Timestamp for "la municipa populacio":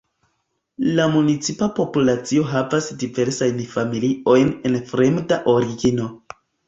0.99-2.47